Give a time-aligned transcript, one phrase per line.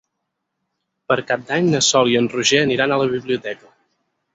[1.11, 3.77] Per Cap d'Any na Sol i en Roger aniran a la biblioteca.